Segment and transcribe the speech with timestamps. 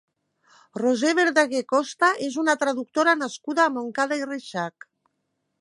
[0.79, 4.93] Roser Berdagué Costa és una traductora nascuda a Montcada i Reixac.